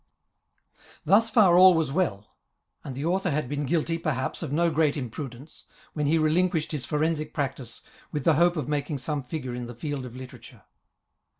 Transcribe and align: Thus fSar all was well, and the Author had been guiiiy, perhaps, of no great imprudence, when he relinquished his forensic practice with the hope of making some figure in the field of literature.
Thus 1.05 1.29
fSar 1.29 1.55
all 1.55 1.75
was 1.75 1.91
well, 1.91 2.35
and 2.83 2.95
the 2.95 3.05
Author 3.05 3.29
had 3.29 3.47
been 3.47 3.67
guiiiy, 3.67 4.01
perhaps, 4.01 4.41
of 4.41 4.51
no 4.51 4.71
great 4.71 4.97
imprudence, 4.97 5.67
when 5.93 6.07
he 6.07 6.17
relinquished 6.17 6.71
his 6.71 6.87
forensic 6.87 7.35
practice 7.35 7.83
with 8.11 8.23
the 8.23 8.33
hope 8.33 8.57
of 8.57 8.67
making 8.67 8.97
some 8.97 9.21
figure 9.21 9.53
in 9.53 9.67
the 9.67 9.75
field 9.75 10.07
of 10.07 10.15
literature. 10.15 10.63